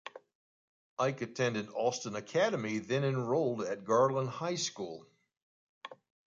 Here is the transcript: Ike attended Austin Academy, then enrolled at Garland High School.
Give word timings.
Ike 0.97 1.21
attended 1.21 1.69
Austin 1.75 2.15
Academy, 2.15 2.79
then 2.79 3.03
enrolled 3.03 3.61
at 3.61 3.83
Garland 3.85 4.29
High 4.29 4.55
School. 4.55 5.05